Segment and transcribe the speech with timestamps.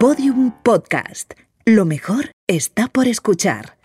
[0.00, 1.34] Podium Podcast.
[1.64, 3.76] Lo mejor está por escuchar.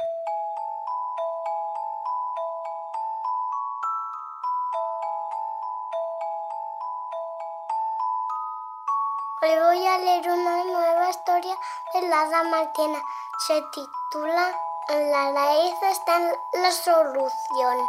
[9.41, 11.55] Hoy voy a leer una nueva historia
[11.95, 13.01] de la Martina.
[13.47, 14.55] Se titula
[14.89, 16.19] En la raíz está
[16.61, 17.79] la solución.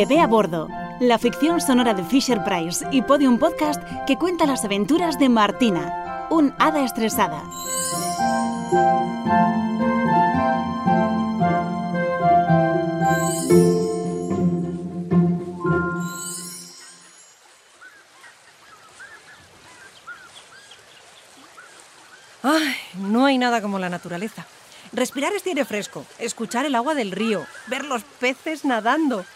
[0.00, 0.66] Bebé a bordo,
[0.98, 6.26] la ficción sonora de Fisher Price y Podium Podcast que cuenta las aventuras de Martina,
[6.30, 7.42] un hada estresada.
[22.42, 24.46] Ay, no hay nada como la naturaleza.
[24.92, 29.26] Respirar este aire fresco, escuchar el agua del río, ver los peces nadando.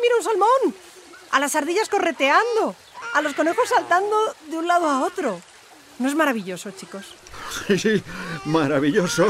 [0.00, 0.74] ¡Ay, mira un salmón!
[1.30, 2.74] A las ardillas correteando,
[3.14, 4.16] a los conejos saltando
[4.48, 5.40] de un lado a otro.
[5.98, 7.06] ¿No es maravilloso, chicos?
[7.66, 8.02] Sí, sí,
[8.44, 9.26] maravilloso.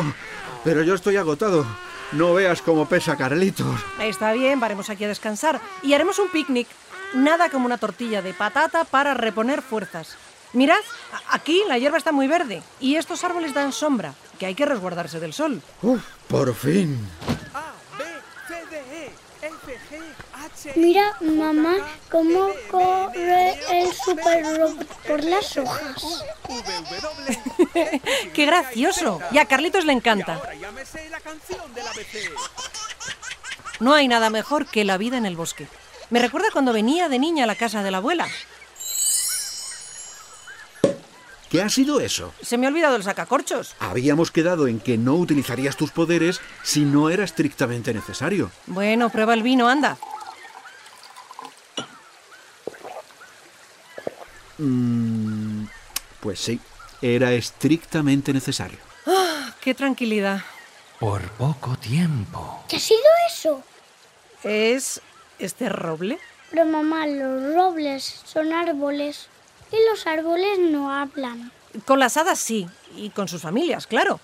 [0.62, 1.64] Pero yo estoy agotado.
[2.12, 3.80] No veas cómo pesa Carlitos.
[3.98, 6.68] Está bien, varemos aquí a descansar y haremos un picnic.
[7.14, 10.16] Nada como una tortilla de patata para reponer fuerzas.
[10.52, 10.80] Mirad,
[11.30, 15.18] aquí la hierba está muy verde y estos árboles dan sombra, que hay que resguardarse
[15.18, 15.62] del sol.
[15.82, 16.98] Uf, por fin.
[20.76, 21.76] Mira, mamá,
[22.10, 26.24] cómo corre el super robot por las hojas.
[28.34, 29.20] ¡Qué gracioso!
[29.32, 30.40] Y a Carlitos le encanta.
[33.80, 35.66] No hay nada mejor que la vida en el bosque.
[36.10, 38.28] Me recuerda cuando venía de niña a la casa de la abuela.
[41.50, 42.32] ¿Qué ha sido eso?
[42.42, 43.74] Se me ha olvidado el sacacorchos.
[43.80, 48.52] Habíamos quedado en que no utilizarías tus poderes si no era estrictamente necesario.
[48.66, 49.98] Bueno, prueba el vino, anda.
[54.60, 55.64] Mm,
[56.20, 56.60] pues sí,
[57.00, 58.78] era estrictamente necesario.
[59.60, 60.42] ¡Qué tranquilidad!
[60.98, 62.62] Por poco tiempo.
[62.68, 63.00] ¿Qué ha sido
[63.30, 63.62] eso?
[64.44, 65.00] ¿Es
[65.38, 66.18] este roble?
[66.50, 69.28] Pero mamá, los robles son árboles
[69.72, 71.50] y los árboles no hablan.
[71.86, 72.66] Con las hadas sí,
[72.96, 74.20] y con sus familias, claro.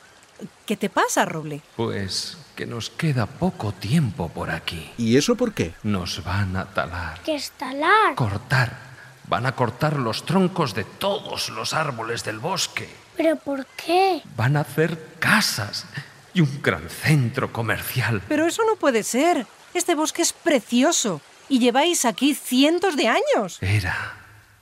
[0.67, 1.63] ¿Qué te pasa, roble?
[1.77, 4.91] Pues que nos queda poco tiempo por aquí.
[4.99, 5.73] ¿Y eso por qué?
[5.83, 8.15] Nos van a talar, ¿Qué es talar?
[8.17, 8.86] cortar.
[9.29, 12.89] Van a cortar los troncos de todos los árboles del bosque.
[13.17, 14.23] ¿Pero por qué?
[14.37, 15.85] Van a hacer casas
[16.33, 18.23] y un gran centro comercial.
[18.29, 19.47] Pero eso no puede ser.
[19.75, 23.59] Este bosque es precioso y lleváis aquí cientos de años.
[23.61, 24.15] Era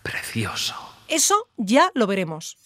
[0.02, 0.74] precioso.
[1.08, 2.56] Eso ya lo veremos.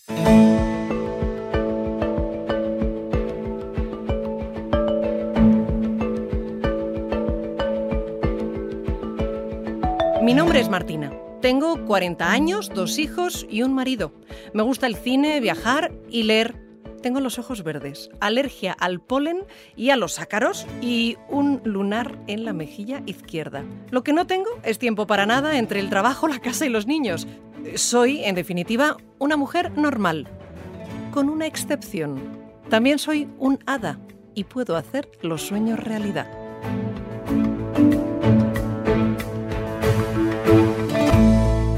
[10.23, 11.11] Mi nombre es Martina.
[11.41, 14.12] Tengo 40 años, dos hijos y un marido.
[14.54, 16.56] Me gusta el cine, viajar y leer.
[17.00, 19.44] Tengo los ojos verdes, alergia al polen
[19.76, 23.62] y a los ácaros y un lunar en la mejilla izquierda.
[23.91, 26.88] Lo que no tengo es tiempo para nada entre el trabajo, la casa y los
[26.88, 27.28] niños.
[27.76, 30.26] Soy, en definitiva, una mujer normal,
[31.12, 32.20] con una excepción.
[32.69, 34.00] También soy un hada
[34.34, 36.38] y puedo hacer los sueños realidad.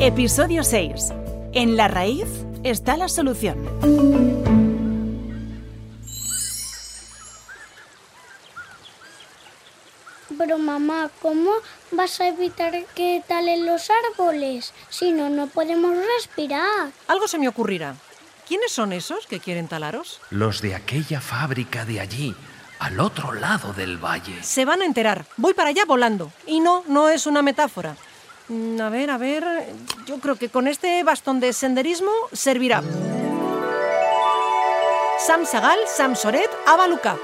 [0.03, 1.13] Episodio 6.
[1.53, 2.25] En la raíz
[2.63, 3.59] está la solución.
[10.39, 11.51] Pero mamá, ¿cómo
[11.91, 14.73] vas a evitar que talen los árboles?
[14.89, 16.89] Si no, no podemos respirar.
[17.07, 17.95] Algo se me ocurrirá.
[18.49, 20.23] ¿Quiénes son esos que quieren talaros?
[20.31, 22.35] Los de aquella fábrica de allí,
[22.79, 24.43] al otro lado del valle.
[24.43, 25.27] Se van a enterar.
[25.37, 26.33] Voy para allá volando.
[26.47, 27.97] Y no, no es una metáfora.
[28.51, 29.45] Mm, A ver, a ver.
[30.07, 32.83] Yo creo que con este bastón de senderismo servirá.
[35.27, 37.17] Sam Sagal, Sam Soret, Abaluca.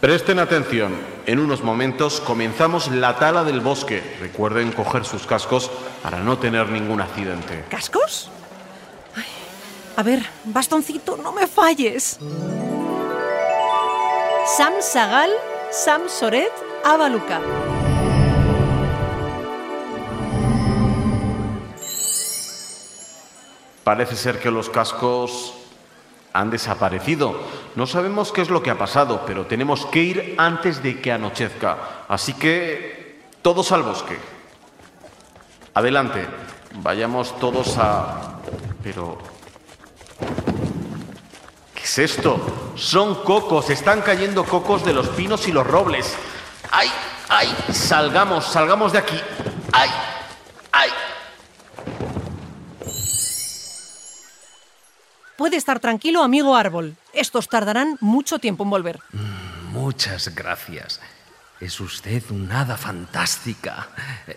[0.00, 0.96] Presten atención.
[1.26, 4.02] En unos momentos comenzamos la tala del bosque.
[4.18, 5.70] Recuerden coger sus cascos
[6.02, 7.66] para no tener ningún accidente.
[7.68, 8.30] ¿Cascos?
[9.14, 9.24] Ay,
[9.96, 12.18] a ver, bastoncito, no me falles.
[14.56, 15.30] Sam Sagal,
[15.70, 17.38] Sam Soret Abaluca.
[23.84, 25.59] Parece ser que los cascos
[26.32, 27.40] han desaparecido.
[27.74, 31.12] No sabemos qué es lo que ha pasado, pero tenemos que ir antes de que
[31.12, 32.04] anochezca.
[32.08, 34.18] Así que todos al bosque.
[35.74, 36.26] Adelante.
[36.74, 38.38] Vayamos todos a...
[38.82, 39.18] Pero...
[41.74, 42.72] ¿Qué es esto?
[42.76, 43.70] Son cocos.
[43.70, 46.16] Están cayendo cocos de los pinos y los robles.
[46.70, 46.90] ¡Ay!
[47.28, 47.54] ¡Ay!
[47.72, 49.20] Salgamos, salgamos de aquí.
[49.72, 49.90] ¡Ay!
[55.40, 56.98] Puede estar tranquilo, amigo árbol.
[57.14, 59.00] Estos tardarán mucho tiempo en volver.
[59.72, 61.00] Muchas gracias.
[61.60, 63.88] Es usted una hada fantástica.
[64.26, 64.36] Eh,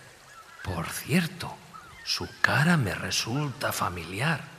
[0.63, 1.53] Por cierto,
[2.05, 4.52] su cara me resulta familiar.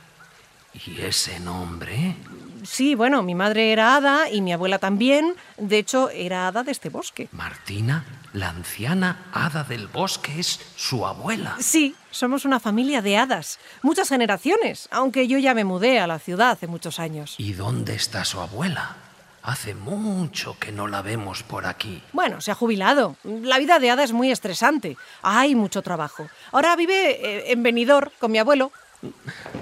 [0.85, 2.15] ¿Y ese nombre?
[2.63, 5.35] Sí, bueno, mi madre era hada y mi abuela también.
[5.57, 7.29] De hecho, era hada de este bosque.
[7.31, 11.55] Martina, la anciana hada del bosque, es su abuela.
[11.59, 13.59] Sí, somos una familia de hadas.
[13.83, 17.35] Muchas generaciones, aunque yo ya me mudé a la ciudad hace muchos años.
[17.37, 18.97] ¿Y dónde está su abuela?
[19.43, 22.01] Hace mucho que no la vemos por aquí.
[22.13, 23.15] Bueno, se ha jubilado.
[23.23, 24.97] La vida de hada es muy estresante.
[25.21, 26.27] Hay mucho trabajo.
[26.51, 28.71] Ahora vive eh, en Benidorm con mi abuelo.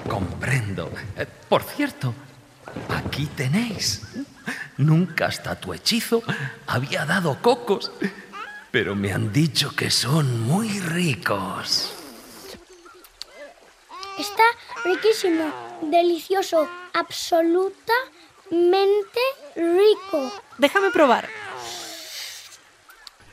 [0.10, 0.92] Comprendo.
[1.18, 2.14] Eh, Por cierto,
[2.90, 4.02] aquí tenéis.
[4.78, 6.24] Nunca hasta tu hechizo
[6.68, 7.92] había dado cocos,
[8.72, 11.94] pero me han dicho que son muy ricos.
[14.20, 14.44] Está
[14.84, 15.52] riquísimo,
[15.82, 17.90] delicioso, absolutamente
[19.56, 20.32] rico.
[20.58, 21.28] Déjame probar.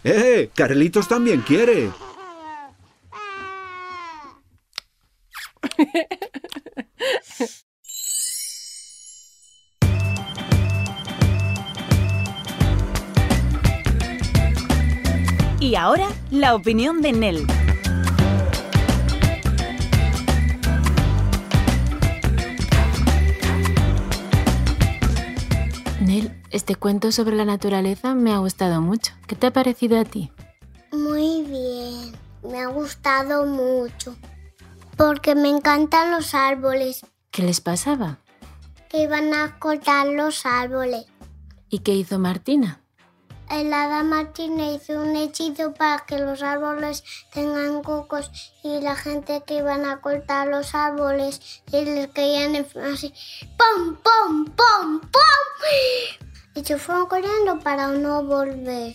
[0.05, 0.51] ¡Eh!
[0.55, 1.91] Carlitos también quiere.
[15.61, 17.47] Y ahora, la opinión de Nell.
[26.01, 29.13] Nel, este cuento sobre la naturaleza me ha gustado mucho.
[29.27, 30.33] ¿Qué te ha parecido a ti?
[30.93, 32.13] Muy bien,
[32.43, 34.17] me ha gustado mucho.
[35.01, 38.19] Porque me encantan los árboles, ¿Qué les pasaba?
[38.91, 41.07] que iban a cortar los árboles.
[41.71, 42.83] ¿Y qué hizo Martina?
[43.49, 47.03] El hada Martina hizo un hechizo para que los árboles
[47.33, 48.31] tengan cocos
[48.63, 53.15] y la gente que iban a cortar los árboles y les caían así
[53.57, 56.57] ¡pum, pum, pum, pum!
[56.57, 58.93] Y se fueron corriendo para no volver.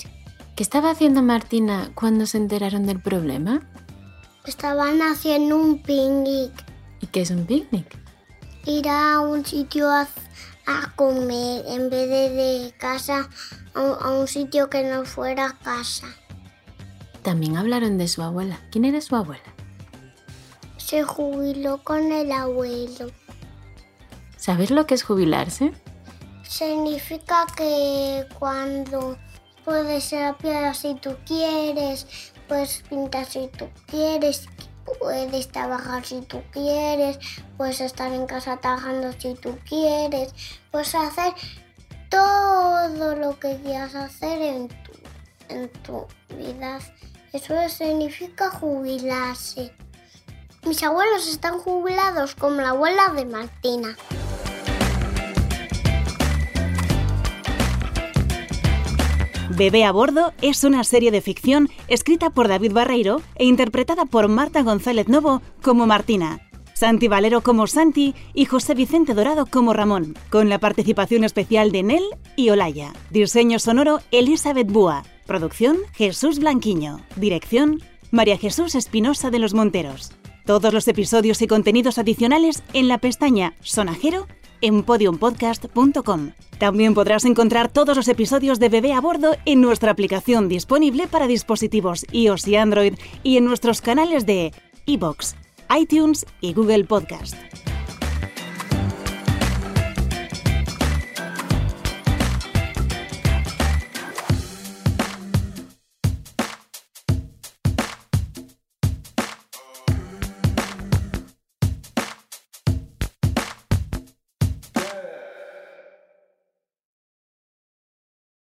[0.56, 3.62] ¿Qué estaba haciendo Martina cuando se enteraron del problema?
[4.48, 6.52] Estaban haciendo un picnic,
[7.02, 7.86] ¿Y qué es un picnic?
[8.66, 10.08] ir a un sitio a,
[10.66, 13.30] a comer en vez de de casa
[13.74, 16.08] a un, a un sitio que no fuera casa.
[17.22, 18.60] También hablaron de su abuela.
[18.72, 19.44] ¿Quién era su abuela?
[20.78, 23.08] Se jubiló con el abuelo.
[24.38, 25.72] ¿Sabes lo que es jubilarse?
[26.44, 29.18] Significa que cuando
[29.64, 32.06] puedes ir a piedra si tú quieres,
[32.48, 34.48] puedes pintar si tú quieres,
[35.00, 37.18] puedes trabajar si tú quieres,
[37.58, 40.34] puedes estar en casa trabajando si tú quieres,
[40.72, 41.34] puedes hacer
[42.10, 44.92] todo lo que quieras hacer en tu,
[45.50, 46.80] en tu vida.
[47.34, 49.74] Eso significa jubilarse.
[50.66, 53.96] Mis abuelos están jubilados como la abuela de Martina.
[59.58, 64.28] Bebé a bordo es una serie de ficción escrita por David Barreiro e interpretada por
[64.28, 66.42] Marta González Novo como Martina,
[66.74, 71.84] Santi Valero como Santi y José Vicente Dorado como Ramón, con la participación especial de
[71.84, 72.04] Nel
[72.36, 72.92] y Olaya.
[73.12, 75.04] Diseño sonoro Elizabeth Búa.
[75.26, 77.00] Producción Jesús Blanquiño.
[77.16, 77.82] Dirección
[78.12, 80.12] María Jesús Espinosa de los Monteros.
[80.46, 84.28] Todos los episodios y contenidos adicionales en la pestaña Sonajero
[84.66, 86.32] en podiumpodcast.com.
[86.58, 91.28] También podrás encontrar todos los episodios de Bebé a Bordo en nuestra aplicación disponible para
[91.28, 94.54] dispositivos iOS y Android y en nuestros canales de
[94.86, 95.36] iBox,
[95.70, 97.36] iTunes y Google Podcast.